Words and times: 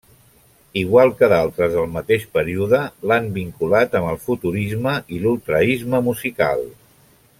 Igual 0.81 1.11
que 1.19 1.27
d'altres 1.33 1.75
del 1.75 1.91
mateix 1.97 2.25
període, 2.37 2.79
l'han 3.11 3.27
vinculat 3.35 3.99
amb 4.01 4.09
el 4.13 4.17
futurisme 4.25 4.95
i 5.17 5.21
l'ultraisme 5.27 6.01
musical. 6.09 6.67